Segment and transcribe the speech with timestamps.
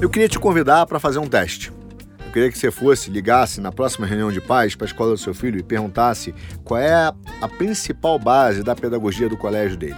[0.00, 1.70] Eu queria te convidar para fazer um teste.
[2.24, 5.18] Eu queria que você fosse, ligasse na próxima reunião de pais para a escola do
[5.18, 6.34] seu filho e perguntasse
[6.64, 9.96] qual é a principal base da pedagogia do colégio dele.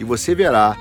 [0.00, 0.76] E você verá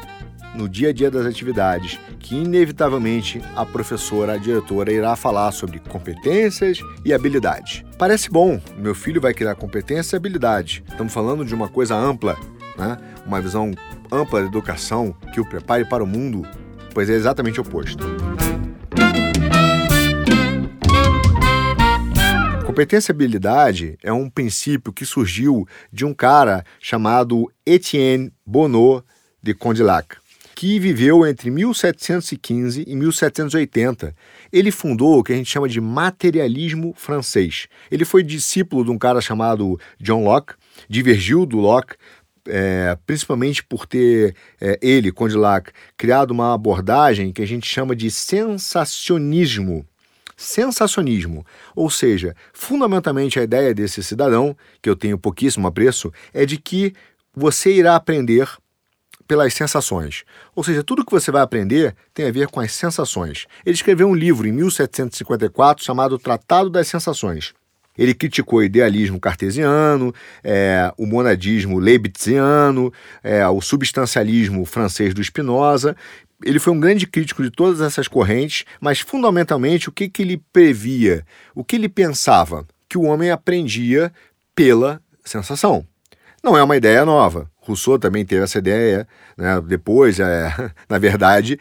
[0.55, 5.77] no dia a dia das atividades que, inevitavelmente, a professora, a diretora, irá falar sobre
[5.77, 7.83] competências e habilidades.
[7.99, 10.83] Parece bom, meu filho vai criar competência e habilidade.
[10.89, 12.35] Estamos falando de uma coisa ampla,
[12.75, 12.97] né?
[13.27, 13.71] uma visão
[14.11, 16.41] ampla da educação que o prepare para o mundo,
[16.95, 18.34] pois é exatamente o oposto.
[22.75, 29.01] Competência habilidade é um princípio que surgiu de um cara chamado Etienne Bonneau
[29.41, 30.17] de Condillac
[30.53, 34.13] que viveu entre 1715 e 1780.
[34.51, 37.67] Ele fundou o que a gente chama de materialismo francês.
[37.89, 40.55] Ele foi discípulo de um cara chamado John Locke,
[40.89, 41.95] divergiu do Locke,
[42.45, 48.11] é, principalmente por ter é, ele, Condillac, criado uma abordagem que a gente chama de
[48.11, 49.85] sensacionismo.
[50.35, 51.45] Sensacionismo,
[51.75, 56.93] ou seja, fundamentalmente a ideia desse cidadão, que eu tenho pouquíssimo apreço, é de que
[57.33, 58.49] você irá aprender
[59.27, 60.23] pelas sensações.
[60.55, 63.47] Ou seja, tudo que você vai aprender tem a ver com as sensações.
[63.65, 67.53] Ele escreveu um livro em 1754 chamado Tratado das Sensações.
[67.97, 72.91] Ele criticou o idealismo cartesiano, é, o monadismo leibniziano,
[73.23, 75.95] é, o substancialismo francês do Spinoza.
[76.43, 80.41] Ele foi um grande crítico de todas essas correntes, mas fundamentalmente o que, que ele
[80.51, 81.25] previa?
[81.53, 82.65] O que ele pensava?
[82.89, 84.11] Que o homem aprendia
[84.53, 85.85] pela sensação.
[86.43, 87.49] Não é uma ideia nova.
[87.57, 89.59] Rousseau também teve essa ideia, né?
[89.61, 90.53] depois, é,
[90.87, 91.59] na verdade,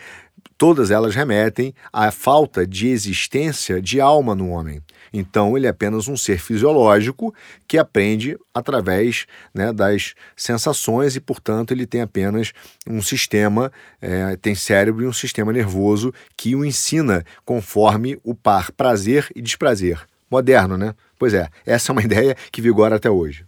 [0.59, 4.83] todas elas remetem à falta de existência de alma no homem.
[5.17, 7.33] Então, ele é apenas um ser fisiológico
[7.69, 12.53] que aprende através né, das sensações e, portanto, ele tem apenas
[12.85, 13.71] um sistema,
[14.03, 19.41] é, tem cérebro e um sistema nervoso que o ensina conforme o par prazer e
[19.41, 20.01] desprazer.
[20.29, 20.97] Moderno, né?
[21.17, 23.47] Pois é, essa é uma ideia que vigora até hoje.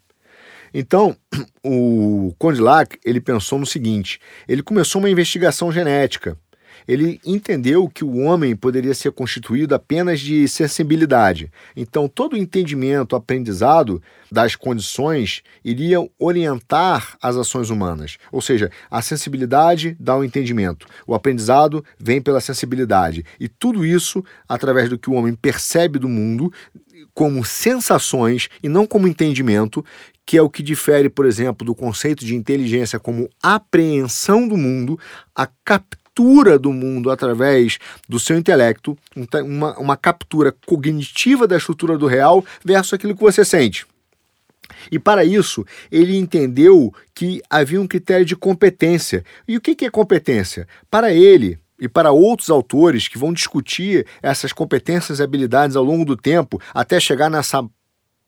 [0.72, 1.16] Então,
[1.66, 6.38] o Condillac, ele pensou no seguinte, ele começou uma investigação genética.
[6.86, 11.50] Ele entendeu que o homem poderia ser constituído apenas de sensibilidade.
[11.76, 18.18] Então, todo o entendimento, aprendizado das condições iria orientar as ações humanas.
[18.32, 23.24] Ou seja, a sensibilidade dá o entendimento, o aprendizado vem pela sensibilidade.
[23.38, 26.52] E tudo isso, através do que o homem percebe do mundo,
[27.14, 29.84] como sensações e não como entendimento,
[30.24, 34.98] que é o que difere, por exemplo, do conceito de inteligência como apreensão do mundo,
[35.34, 36.05] a captura
[36.58, 37.78] do mundo através
[38.08, 38.96] do seu intelecto,
[39.44, 43.86] uma, uma captura cognitiva da estrutura do real versus aquilo que você sente.
[44.90, 49.24] E para isso, ele entendeu que havia um critério de competência.
[49.46, 50.66] E o que é competência?
[50.90, 56.04] Para ele, e para outros autores que vão discutir essas competências e habilidades ao longo
[56.04, 57.64] do tempo, até chegar nessa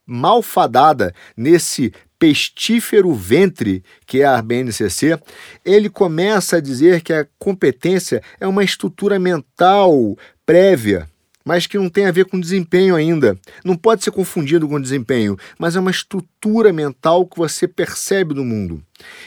[0.06, 5.19] malfadada, nesse pestífero ventre que é a BNCC,
[5.65, 11.09] ele começa a dizer que a competência é uma estrutura mental prévia
[11.48, 13.34] mas que não tem a ver com desempenho ainda.
[13.64, 18.44] Não pode ser confundido com desempenho, mas é uma estrutura mental que você percebe do
[18.44, 18.82] mundo.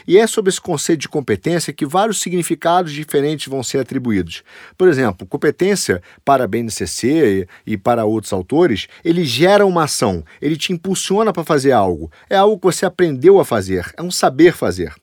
[0.06, 4.44] E é sobre esse conceito de competência que vários significados diferentes vão ser atribuídos.
[4.78, 10.56] Por exemplo, competência para a BNCC e para outros autores, ele gera uma ação, ele
[10.56, 12.08] te impulsiona para fazer algo.
[12.30, 14.94] É algo que você aprendeu a fazer, é um saber fazer.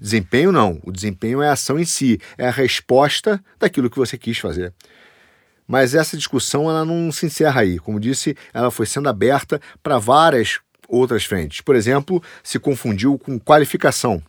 [0.00, 4.18] Desempenho não, o desempenho é a ação em si, é a resposta daquilo que você
[4.18, 4.74] quis fazer.
[5.68, 7.78] Mas essa discussão ela não se encerra aí.
[7.78, 11.60] Como disse, ela foi sendo aberta para várias outras frentes.
[11.60, 14.22] Por exemplo, se confundiu com qualificação.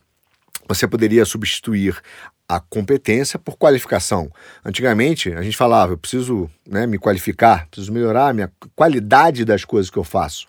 [0.68, 1.98] Você poderia substituir
[2.46, 4.30] a competência por qualificação.
[4.64, 9.64] Antigamente, a gente falava, eu preciso né, me qualificar, preciso melhorar a minha qualidade das
[9.64, 10.46] coisas que eu faço.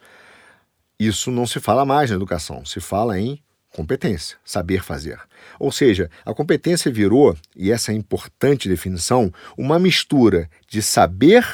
[0.99, 3.41] Isso não se fala mais na educação, se fala em
[3.71, 5.19] competência, saber fazer.
[5.59, 11.45] Ou seja, a competência virou, e essa é importante definição, uma mistura de saber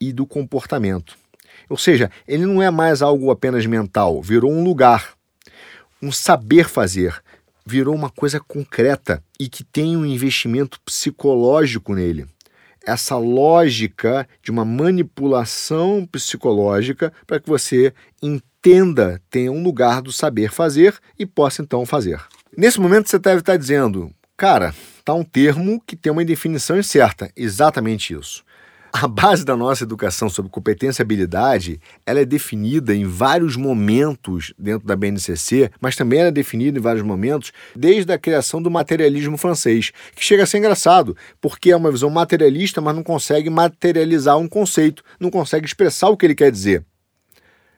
[0.00, 1.16] e do comportamento.
[1.68, 5.14] Ou seja, ele não é mais algo apenas mental, virou um lugar,
[6.02, 7.22] um saber fazer,
[7.64, 12.26] virou uma coisa concreta e que tem um investimento psicológico nele.
[12.84, 17.92] Essa lógica de uma manipulação psicológica para que você
[18.60, 22.20] entenda tenha um lugar do saber fazer e possa então fazer.
[22.56, 27.30] Nesse momento você deve estar dizendo, cara, está um termo que tem uma definição incerta.
[27.34, 28.44] Exatamente isso.
[28.92, 34.52] A base da nossa educação sobre competência e habilidade, ela é definida em vários momentos
[34.58, 39.38] dentro da BNCC, mas também é definida em vários momentos desde a criação do materialismo
[39.38, 44.36] francês, que chega a ser engraçado, porque é uma visão materialista, mas não consegue materializar
[44.36, 46.84] um conceito, não consegue expressar o que ele quer dizer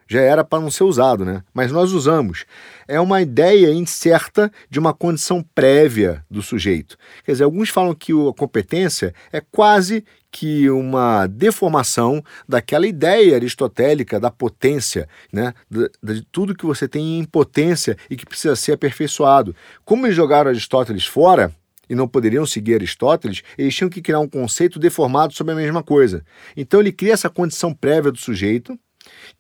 [0.07, 1.43] já era para não ser usado, né?
[1.53, 2.45] Mas nós usamos.
[2.87, 6.97] É uma ideia incerta de uma condição prévia do sujeito.
[7.25, 14.19] Quer dizer, alguns falam que a competência é quase que uma deformação daquela ideia aristotélica
[14.19, 15.53] da potência, né?
[15.71, 19.55] de, de tudo que você tem em potência e que precisa ser aperfeiçoado.
[19.85, 21.55] Como eles jogaram Aristóteles fora,
[21.93, 25.83] e não poderiam seguir Aristóteles, eles tinham que criar um conceito deformado sobre a mesma
[25.83, 26.25] coisa.
[26.57, 28.79] Então ele cria essa condição prévia do sujeito,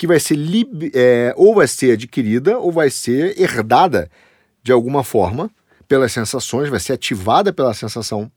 [0.02, 0.36] que vai ser
[0.94, 4.10] é, ou vai ser adquirida ou vai ser herdada
[4.60, 5.48] de alguma forma
[5.86, 8.28] pelas sensações, vai ser ativada pela sensação,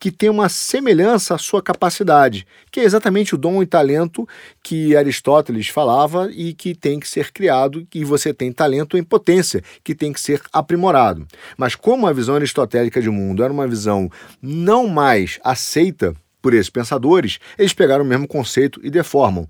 [0.00, 4.28] que tem uma semelhança à sua capacidade, que é exatamente o dom e talento
[4.64, 9.62] que Aristóteles falava e que tem que ser criado, e você tem talento em potência,
[9.84, 11.24] que tem que ser aprimorado.
[11.56, 14.10] Mas como a visão aristotélica de mundo era uma visão
[14.42, 19.48] não mais aceita por esses pensadores, eles pegaram o mesmo conceito e deformam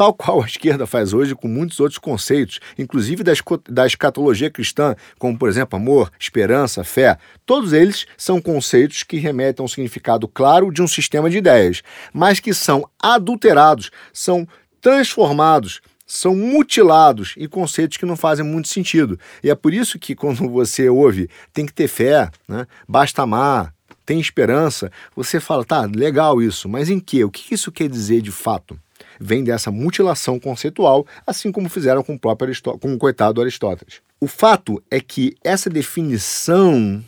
[0.00, 3.32] tal qual a esquerda faz hoje com muitos outros conceitos, inclusive da,
[3.68, 7.18] da escatologia cristã, como, por exemplo, amor, esperança, fé.
[7.44, 11.82] Todos eles são conceitos que remetem a um significado claro de um sistema de ideias,
[12.14, 14.48] mas que são adulterados, são
[14.80, 19.20] transformados são mutilados em conceitos que não fazem muito sentido.
[19.44, 22.66] E é por isso que quando você ouve tem que ter fé, né?
[22.88, 23.74] basta amar,
[24.06, 27.22] tem esperança, você fala, tá, legal isso, mas em que?
[27.22, 28.76] O que isso quer dizer de fato?
[29.20, 32.50] Vem dessa mutilação conceitual, assim como fizeram com o próprio
[32.80, 34.00] com o coitado Aristóteles.
[34.18, 37.04] O fato é que essa definição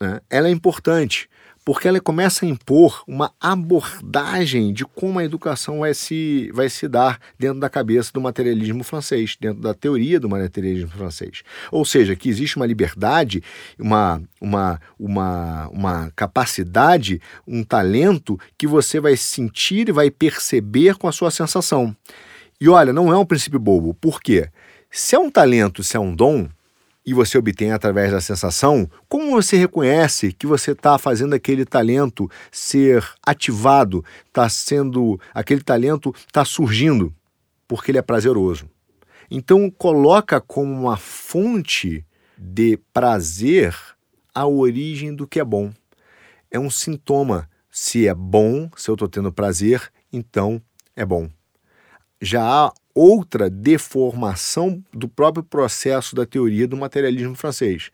[0.00, 1.28] né, ela é importante,
[1.66, 6.86] porque ela começa a impor uma abordagem de como a educação vai se, vai se
[6.86, 11.42] dar dentro da cabeça do materialismo francês, dentro da teoria do materialismo francês.
[11.72, 13.42] Ou seja, que existe uma liberdade,
[13.76, 21.08] uma, uma, uma, uma capacidade, um talento que você vai sentir e vai perceber com
[21.08, 21.96] a sua sensação.
[22.60, 23.92] E olha, não é um princípio bobo.
[23.92, 24.48] Por quê?
[24.88, 26.48] Se é um talento, se é um dom,
[27.06, 32.28] e você obtém através da sensação, como você reconhece que você está fazendo aquele talento
[32.50, 37.14] ser ativado, está sendo aquele talento está surgindo
[37.68, 38.68] porque ele é prazeroso.
[39.30, 42.04] Então coloca como uma fonte
[42.36, 43.74] de prazer
[44.34, 45.72] a origem do que é bom.
[46.50, 47.48] É um sintoma.
[47.70, 50.62] Se é bom, se eu estou tendo prazer, então
[50.94, 51.28] é bom.
[52.20, 57.90] Já há outra deformação do próprio processo da teoria do materialismo francês.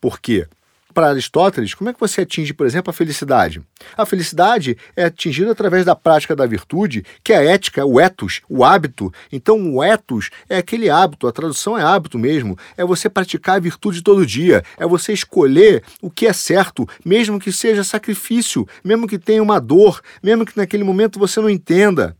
[0.00, 0.48] Por quê?
[0.92, 3.62] Para Aristóteles, como é que você atinge, por exemplo, a felicidade?
[3.96, 8.40] A felicidade é atingida através da prática da virtude, que é a ética, o ethos,
[8.48, 9.12] o hábito.
[9.30, 12.58] Então, o ethos é aquele hábito, a tradução é hábito mesmo.
[12.76, 17.38] É você praticar a virtude todo dia, é você escolher o que é certo, mesmo
[17.38, 22.16] que seja sacrifício, mesmo que tenha uma dor, mesmo que naquele momento você não entenda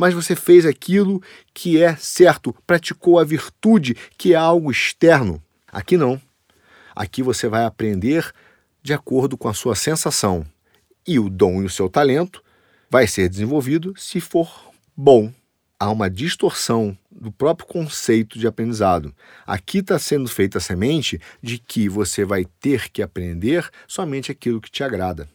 [0.00, 5.42] mas você fez aquilo que é certo, praticou a virtude, que é algo externo.
[5.70, 6.18] Aqui não.
[6.96, 8.32] Aqui você vai aprender
[8.82, 10.46] de acordo com a sua sensação.
[11.06, 12.42] E o dom e o seu talento
[12.88, 15.30] vai ser desenvolvido se for bom.
[15.78, 19.14] Há uma distorção do próprio conceito de aprendizado.
[19.46, 24.62] Aqui está sendo feita a semente de que você vai ter que aprender somente aquilo
[24.62, 25.28] que te agrada.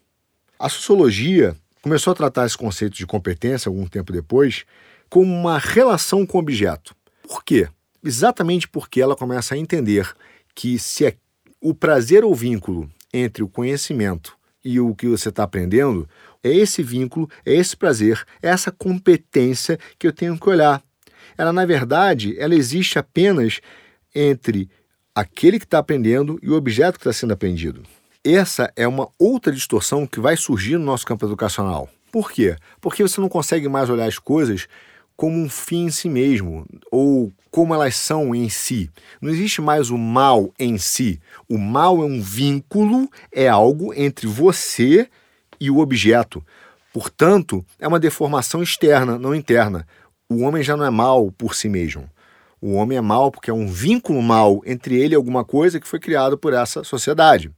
[0.57, 4.65] A sociologia começou a tratar esse conceito de competência algum tempo depois
[5.07, 6.95] como uma relação com o objeto.
[7.21, 7.69] Por quê?
[8.03, 10.11] Exatamente porque ela começa a entender
[10.55, 11.15] que se é
[11.61, 16.09] o prazer ou vínculo entre o conhecimento e o que você está aprendendo,
[16.43, 20.81] é esse vínculo, é esse prazer, é essa competência que eu tenho que olhar.
[21.37, 23.61] Ela, na verdade, ela existe apenas
[24.15, 24.71] entre
[25.13, 27.83] aquele que está aprendendo e o objeto que está sendo aprendido.
[28.27, 31.87] Essa é uma outra distorção que vai surgir no nosso campo educacional.
[32.11, 32.55] Por quê?
[32.81, 34.67] Porque você não consegue mais olhar as coisas
[35.15, 38.89] como um fim em si mesmo, ou como elas são em si.
[39.21, 41.21] Não existe mais o mal em si.
[41.47, 45.07] O mal é um vínculo, é algo entre você
[45.59, 46.43] e o objeto.
[46.91, 49.85] Portanto, é uma deformação externa, não interna.
[50.27, 52.09] O homem já não é mal por si mesmo.
[52.59, 55.87] O homem é mal porque é um vínculo mal entre ele e alguma coisa que
[55.87, 57.51] foi criado por essa sociedade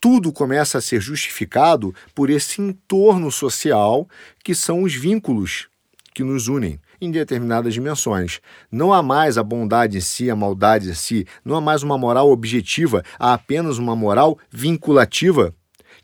[0.00, 4.08] tudo começa a ser justificado por esse entorno social
[4.42, 5.68] que são os vínculos
[6.14, 8.40] que nos unem em determinadas dimensões.
[8.70, 11.96] Não há mais a bondade em si, a maldade em si, não há mais uma
[11.96, 15.54] moral objetiva, há apenas uma moral vinculativa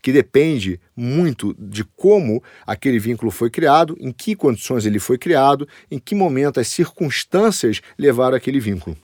[0.03, 5.67] que depende muito de como aquele vínculo foi criado, em que condições ele foi criado,
[5.91, 8.97] em que momento as circunstâncias levaram aquele vínculo.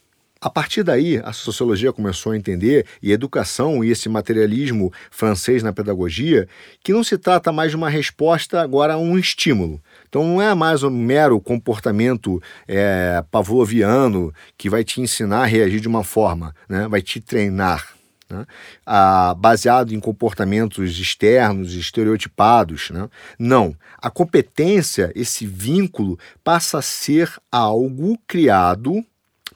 [0.43, 5.63] A partir daí, a sociologia começou a entender, e a educação e esse materialismo francês
[5.63, 6.49] na pedagogia,
[6.83, 9.81] que não se trata mais de uma resposta agora a um estímulo.
[10.09, 15.79] Então não é mais um mero comportamento é, pavloviano que vai te ensinar a reagir
[15.79, 16.89] de uma forma, né?
[16.89, 17.95] vai te treinar.
[18.29, 18.45] Né?
[18.85, 22.91] Ah, baseado em comportamentos externos, estereotipados.
[22.91, 23.09] Né?
[23.39, 23.77] Não.
[23.97, 29.05] A competência, esse vínculo, passa a ser algo criado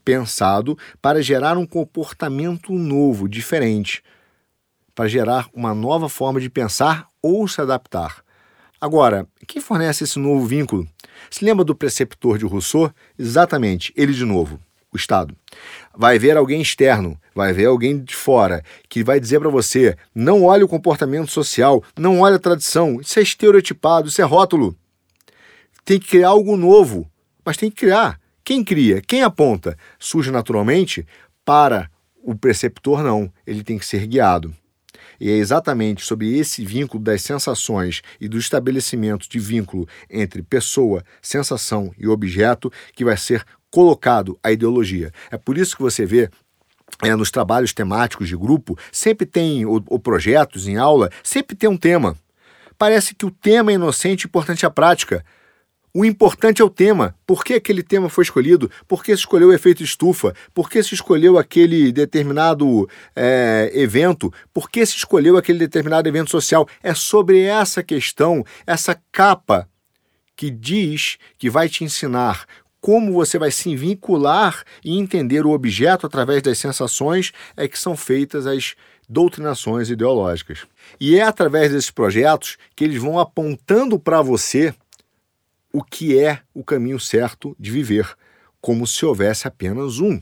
[0.06, 4.04] pensado para gerar um comportamento novo, diferente,
[4.94, 8.22] para gerar uma nova forma de pensar ou se adaptar.
[8.80, 10.86] Agora, quem fornece esse novo vínculo?
[11.28, 12.92] Se lembra do preceptor de Rousseau?
[13.18, 14.60] Exatamente, ele de novo,
[14.92, 15.36] o Estado.
[15.92, 20.44] Vai ver alguém externo, vai ver alguém de fora, que vai dizer para você: não
[20.44, 24.76] olhe o comportamento social, não olhe a tradição, isso é estereotipado, isso é rótulo.
[25.84, 27.10] Tem que criar algo novo,
[27.44, 28.20] mas tem que criar.
[28.46, 31.04] Quem cria, quem aponta, surge naturalmente,
[31.44, 31.90] para
[32.22, 34.54] o preceptor não, ele tem que ser guiado.
[35.18, 41.02] E é exatamente sobre esse vínculo das sensações e do estabelecimento de vínculo entre pessoa,
[41.20, 45.12] sensação e objeto que vai ser colocado a ideologia.
[45.28, 46.30] É por isso que você vê
[47.02, 51.68] é, nos trabalhos temáticos de grupo, sempre tem, ou, ou projetos em aula, sempre tem
[51.68, 52.16] um tema.
[52.78, 55.24] Parece que o tema é inocente e importante a prática.
[55.98, 57.14] O importante é o tema.
[57.26, 58.70] Por que aquele tema foi escolhido?
[58.86, 60.34] Por que se escolheu o efeito estufa?
[60.52, 62.86] Por que se escolheu aquele determinado
[63.16, 64.30] é, evento?
[64.52, 66.68] Por que se escolheu aquele determinado evento social?
[66.82, 69.66] É sobre essa questão, essa capa
[70.36, 72.44] que diz que vai te ensinar
[72.78, 77.96] como você vai se vincular e entender o objeto através das sensações é que são
[77.96, 78.74] feitas as
[79.08, 80.66] doutrinações ideológicas.
[81.00, 84.74] E é através desses projetos que eles vão apontando para você
[85.76, 88.16] o que é o caminho certo de viver,
[88.62, 90.18] como se houvesse apenas um.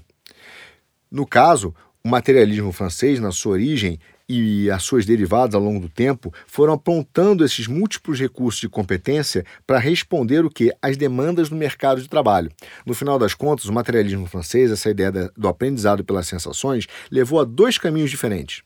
[1.08, 5.88] No caso, o materialismo francês, na sua origem e as suas derivadas ao longo do
[5.88, 10.73] tempo, foram apontando esses múltiplos recursos de competência para responder o que?
[10.82, 12.50] As demandas do mercado de trabalho.
[12.84, 17.44] No final das contas, o materialismo francês, essa ideia do aprendizado pelas sensações, levou a
[17.44, 18.62] dois caminhos diferentes.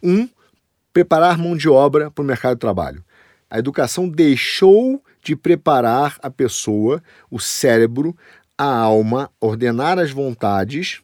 [0.00, 0.28] Um,
[0.92, 3.02] preparar mão de obra para o mercado de trabalho.
[3.50, 8.16] A educação deixou de preparar a pessoa, o cérebro,
[8.56, 11.00] a alma, ordenar as vontades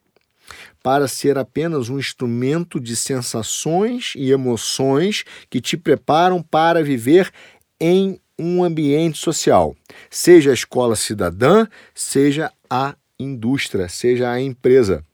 [0.83, 7.31] para ser apenas um instrumento de sensações e emoções que te preparam para viver
[7.81, 9.75] em um ambiente social,
[10.11, 15.05] seja a escola cidadã, seja a indústria, seja a empresa.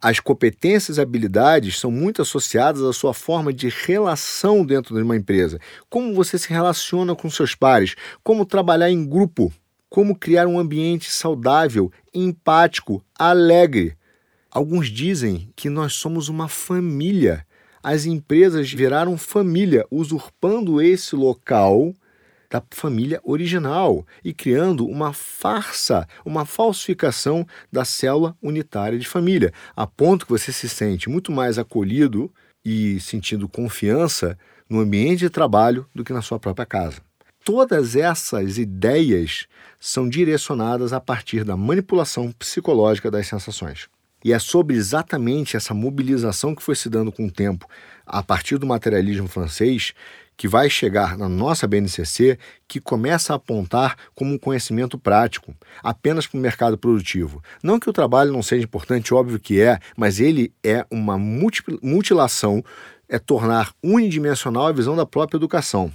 [0.00, 5.16] As competências e habilidades são muito associadas à sua forma de relação dentro de uma
[5.16, 5.58] empresa.
[5.90, 9.52] Como você se relaciona com seus pares, como trabalhar em grupo,
[9.90, 13.96] como criar um ambiente saudável, empático, alegre.
[14.48, 17.44] Alguns dizem que nós somos uma família.
[17.82, 21.92] As empresas viraram família, usurpando esse local
[22.50, 29.86] da família original e criando uma farsa, uma falsificação da célula unitária de família, a
[29.86, 32.32] ponto que você se sente muito mais acolhido
[32.64, 34.38] e sentindo confiança
[34.68, 37.00] no ambiente de trabalho do que na sua própria casa.
[37.44, 39.46] Todas essas ideias
[39.80, 43.88] são direcionadas a partir da manipulação psicológica das sensações.
[44.24, 47.66] E é sobre exatamente essa mobilização que foi se dando com o tempo,
[48.04, 49.94] a partir do materialismo francês,
[50.38, 55.52] que vai chegar na nossa BNCC que começa a apontar como um conhecimento prático,
[55.82, 57.42] apenas para o mercado produtivo.
[57.60, 62.64] Não que o trabalho não seja importante, óbvio que é, mas ele é uma mutilação,
[63.08, 65.92] é tornar unidimensional a visão da própria educação.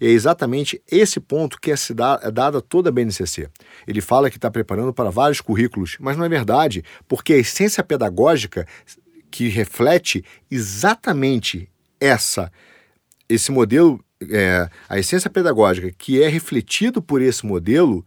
[0.00, 1.74] E é exatamente esse ponto que é,
[2.22, 3.48] é dada toda a BNCC.
[3.86, 7.84] Ele fala que está preparando para vários currículos, mas não é verdade, porque a essência
[7.84, 8.66] pedagógica
[9.30, 11.68] que reflete exatamente
[12.00, 12.50] essa
[13.30, 18.04] esse modelo, é, a essência pedagógica que é refletido por esse modelo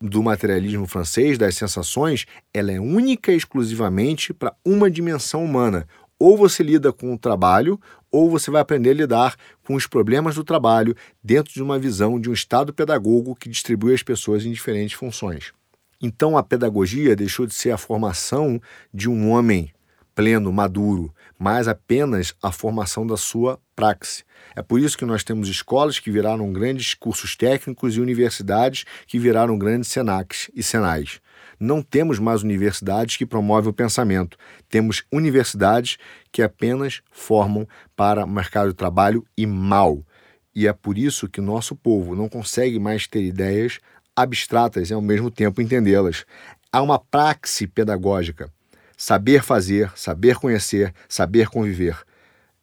[0.00, 5.86] do materialismo francês, das sensações, ela é única e exclusivamente para uma dimensão humana.
[6.18, 10.34] Ou você lida com o trabalho, ou você vai aprender a lidar com os problemas
[10.34, 14.50] do trabalho dentro de uma visão de um estado pedagogo que distribui as pessoas em
[14.50, 15.52] diferentes funções.
[16.00, 18.60] Então a pedagogia deixou de ser a formação
[18.92, 19.72] de um homem
[20.18, 24.24] pleno, maduro, mas apenas a formação da sua praxe.
[24.56, 29.16] É por isso que nós temos escolas que viraram grandes cursos técnicos e universidades que
[29.16, 31.20] viraram grandes SENACs e SENAIs.
[31.60, 34.36] Não temos mais universidades que promovem o pensamento.
[34.68, 35.98] Temos universidades
[36.32, 40.04] que apenas formam para o mercado de trabalho e mal.
[40.52, 43.78] E é por isso que nosso povo não consegue mais ter ideias
[44.16, 46.26] abstratas e ao mesmo tempo entendê-las.
[46.72, 48.52] Há uma praxe pedagógica.
[49.00, 51.96] Saber fazer, saber conhecer, saber conviver.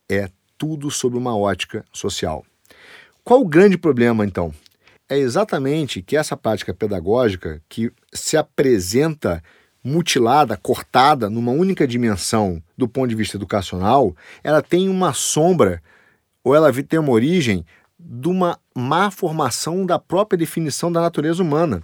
[0.10, 2.46] É tudo sob uma ótica social.
[3.24, 4.54] Qual o grande problema, então?
[5.08, 9.42] É exatamente que essa prática pedagógica, que se apresenta
[9.82, 14.14] mutilada, cortada numa única dimensão do ponto de vista educacional,
[14.44, 15.82] ela tem uma sombra
[16.44, 17.66] ou ela tem uma origem
[17.98, 21.82] de uma má formação da própria definição da natureza humana.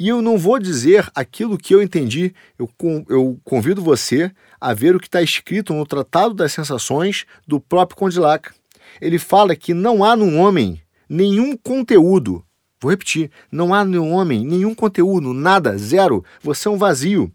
[0.00, 2.70] E eu não vou dizer aquilo que eu entendi, eu,
[3.06, 7.98] eu convido você a ver o que está escrito no Tratado das Sensações do próprio
[7.98, 8.48] Condillac.
[8.98, 12.42] Ele fala que não há no homem nenhum conteúdo.
[12.80, 16.24] Vou repetir: não há no homem nenhum conteúdo, nada, zero.
[16.42, 17.30] Você é um vazio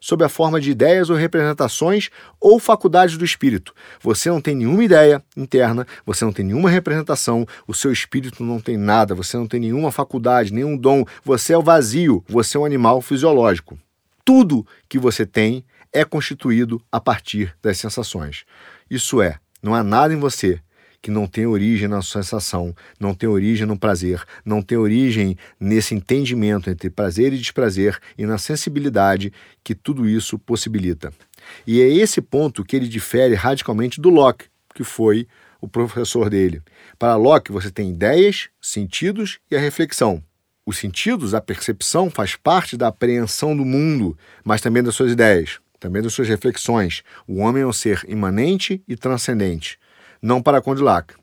[0.00, 2.08] sob a forma de ideias ou representações
[2.40, 3.74] ou faculdades do espírito.
[4.00, 8.58] Você não tem nenhuma ideia interna, você não tem nenhuma representação, o seu espírito não
[8.58, 12.60] tem nada, você não tem nenhuma faculdade, nenhum dom, você é o vazio, você é
[12.60, 13.78] um animal fisiológico.
[14.24, 18.44] Tudo que você tem é constituído a partir das sensações.
[18.90, 20.60] Isso é, não há nada em você
[21.02, 25.94] que não tem origem na sensação, não tem origem no prazer, não tem origem nesse
[25.94, 29.32] entendimento entre prazer e desprazer e na sensibilidade
[29.64, 31.12] que tudo isso possibilita.
[31.66, 35.26] E é esse ponto que ele difere radicalmente do Locke, que foi
[35.60, 36.62] o professor dele.
[36.98, 40.22] Para Locke, você tem ideias, sentidos e a reflexão.
[40.64, 45.58] Os sentidos, a percepção, faz parte da apreensão do mundo, mas também das suas ideias,
[45.78, 47.02] também das suas reflexões.
[47.26, 49.79] O homem é um ser imanente e transcendente
[50.20, 51.14] não para Condillac.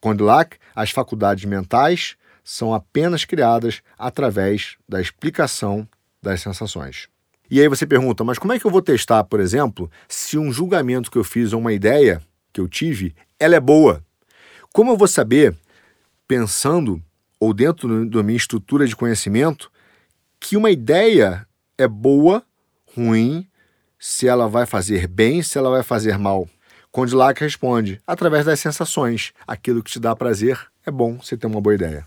[0.00, 5.86] Condillac, as faculdades mentais são apenas criadas através da explicação
[6.22, 7.08] das sensações.
[7.50, 10.52] E aí você pergunta, mas como é que eu vou testar, por exemplo, se um
[10.52, 14.04] julgamento que eu fiz ou uma ideia que eu tive, ela é boa?
[14.72, 15.56] Como eu vou saber,
[16.26, 17.02] pensando
[17.40, 19.70] ou dentro da minha estrutura de conhecimento,
[20.40, 22.42] que uma ideia é boa,
[22.94, 23.46] ruim,
[23.98, 26.48] se ela vai fazer bem, se ela vai fazer mal?
[26.90, 29.32] Condillac responde: através das sensações.
[29.46, 32.06] Aquilo que te dá prazer é bom você ter uma boa ideia.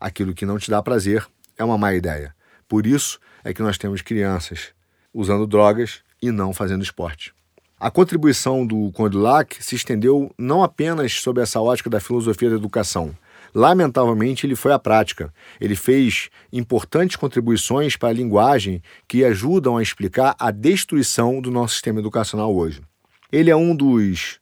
[0.00, 2.34] Aquilo que não te dá prazer é uma má ideia.
[2.68, 4.74] Por isso é que nós temos crianças
[5.14, 7.32] usando drogas e não fazendo esporte.
[7.78, 13.14] A contribuição do Condillac se estendeu não apenas sob essa ótica da filosofia da educação.
[13.54, 15.32] Lamentavelmente, ele foi à prática.
[15.60, 21.74] Ele fez importantes contribuições para a linguagem que ajudam a explicar a destruição do nosso
[21.74, 22.82] sistema educacional hoje.
[23.30, 24.38] Ele é um dos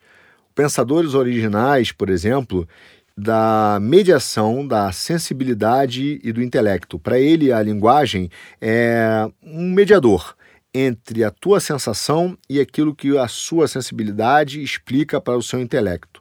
[0.55, 2.69] pensadores originais, por exemplo,
[3.17, 6.99] da mediação da sensibilidade e do intelecto.
[6.99, 10.35] Para ele, a linguagem é um mediador
[10.75, 16.21] entre a tua sensação e aquilo que a sua sensibilidade explica para o seu intelecto.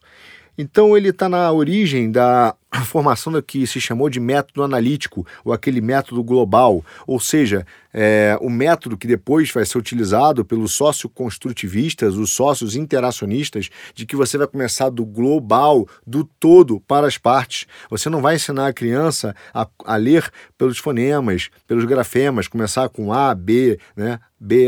[0.57, 5.53] Então ele está na origem da formação do que se chamou de método analítico, ou
[5.53, 12.15] aquele método global, ou seja, é, o método que depois vai ser utilizado pelos socioconstrutivistas,
[12.15, 17.67] os sócios interacionistas, de que você vai começar do global, do todo para as partes.
[17.89, 23.13] Você não vai ensinar a criança a, a ler pelos fonemas, pelos grafemas, começar com
[23.13, 24.19] A, B, né?
[24.39, 24.67] B.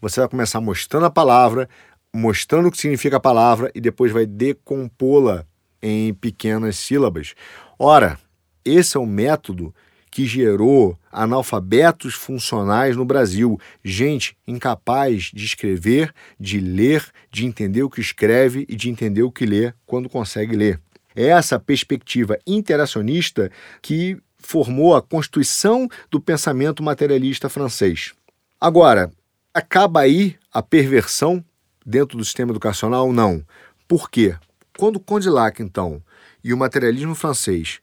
[0.00, 1.68] Você vai começar mostrando a palavra,
[2.16, 5.46] mostrando o que significa a palavra e depois vai decompô-la
[5.82, 7.34] em pequenas sílabas.
[7.78, 8.18] Ora,
[8.64, 9.74] esse é o método
[10.10, 17.90] que gerou analfabetos funcionais no Brasil, gente incapaz de escrever, de ler, de entender o
[17.90, 20.80] que escreve e de entender o que lê quando consegue ler.
[21.14, 23.50] É essa perspectiva interacionista
[23.82, 28.14] que formou a constituição do pensamento materialista francês.
[28.58, 29.10] Agora,
[29.52, 31.44] acaba aí a perversão
[31.86, 33.12] dentro do sistema educacional?
[33.12, 33.46] Não.
[33.86, 34.36] Por quê?
[34.76, 36.02] Quando Condillac, então,
[36.42, 37.80] e o materialismo francês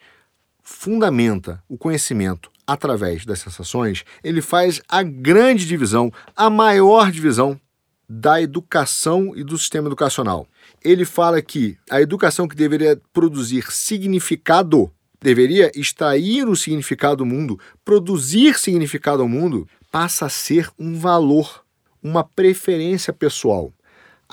[0.62, 7.60] fundamenta o conhecimento através das sensações, ele faz a grande divisão, a maior divisão
[8.08, 10.48] da educação e do sistema educacional.
[10.84, 17.60] Ele fala que a educação que deveria produzir significado, deveria extrair o significado do mundo,
[17.84, 21.66] produzir significado ao mundo, passa a ser um valor,
[22.02, 23.74] uma preferência pessoal.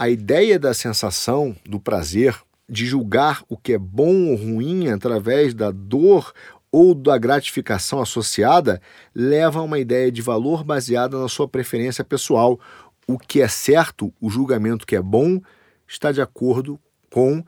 [0.00, 2.34] A ideia da sensação, do prazer,
[2.66, 6.32] de julgar o que é bom ou ruim através da dor
[6.72, 8.80] ou da gratificação associada,
[9.14, 12.58] leva a uma ideia de valor baseada na sua preferência pessoal.
[13.06, 15.38] O que é certo, o julgamento que é bom,
[15.86, 17.44] está de acordo com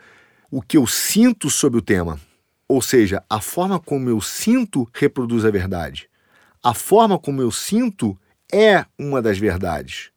[0.51, 2.21] o que eu sinto sobre o tema.
[2.69, 6.07] Ou seja, a forma como eu sinto reproduz a verdade.
[6.62, 8.15] A forma como eu sinto
[8.53, 10.12] é uma das verdades.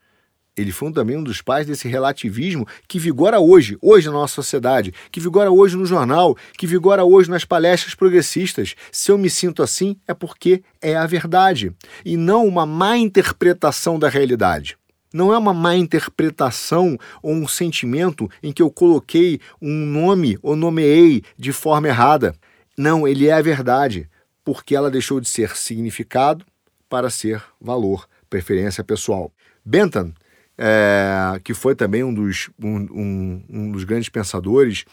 [0.58, 4.94] Ele foi também um dos pais desse relativismo que vigora hoje, hoje na nossa sociedade,
[5.12, 8.76] que vigora hoje no jornal, que vigora hoje nas palestras progressistas.
[8.91, 11.74] Se eu me sinto assim, é porque é a verdade
[12.06, 14.78] e não uma má interpretação da realidade.
[15.13, 20.56] Não é uma má interpretação ou um sentimento em que eu coloquei um nome ou
[20.56, 22.36] nomeei de forma errada.
[22.78, 24.10] Não, ele é a verdade,
[24.44, 26.46] porque ela deixou de ser significado
[26.89, 29.32] para ser valor, preferência pessoal.
[29.65, 30.13] Bentham
[30.58, 34.86] é, que foi também um dos, um, um, um dos grandes pensadores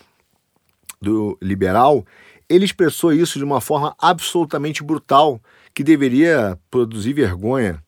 [1.01, 2.05] do liberal,
[2.49, 5.41] ele expressou isso de uma forma absolutamente brutal,
[5.75, 7.83] que deveria produzir vergonha,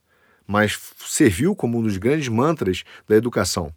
[0.47, 3.73] mas serviu como um dos grandes mantras da educação.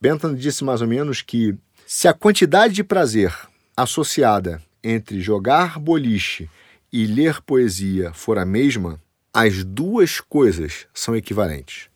[0.00, 3.32] Bentham disse mais ou menos que se a quantidade de prazer
[3.76, 6.48] associada entre jogar boliche
[6.92, 9.00] e ler poesia for a mesma,
[9.32, 11.88] as duas coisas são equivalentes.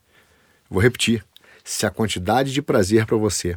[0.69, 1.23] Vou repetir.
[1.71, 3.55] Se a quantidade de prazer para você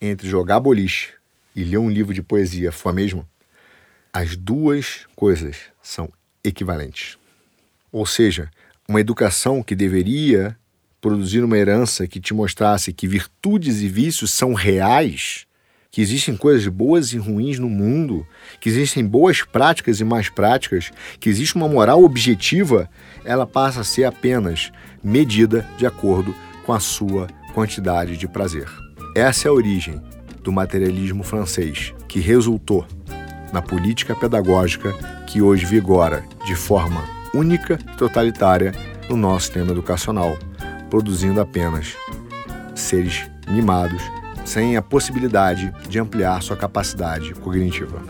[0.00, 1.14] entre jogar boliche
[1.56, 3.28] e ler um livro de poesia for a mesma,
[4.12, 6.08] as duas coisas são
[6.44, 7.18] equivalentes.
[7.90, 8.48] Ou seja,
[8.88, 10.56] uma educação que deveria
[11.00, 15.44] produzir uma herança que te mostrasse que virtudes e vícios são reais,
[15.90, 18.24] que existem coisas boas e ruins no mundo,
[18.60, 22.88] que existem boas práticas e más práticas, que existe uma moral objetiva,
[23.24, 24.70] ela passa a ser apenas
[25.02, 26.32] medida de acordo
[26.64, 28.68] com a sua quantidade de prazer.
[29.16, 30.00] Essa é a origem
[30.42, 32.86] do materialismo francês, que resultou
[33.52, 34.92] na política pedagógica
[35.26, 38.72] que hoje vigora de forma única e totalitária
[39.08, 40.36] no nosso sistema educacional,
[40.90, 41.96] produzindo apenas
[42.74, 44.02] seres mimados
[44.44, 48.02] sem a possibilidade de ampliar sua capacidade cognitiva.